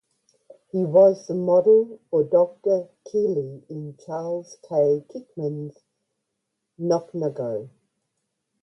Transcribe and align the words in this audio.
He 0.71 0.83
was 0.83 1.27
the 1.27 1.35
model 1.35 1.99
for 2.09 2.23
Doctor 2.23 2.89
Kiely 3.05 3.61
in 3.69 3.97
Charles 4.03 4.57
J. 4.67 5.05
Kickham's 5.07 5.83
"Knocknagow". 6.79 7.69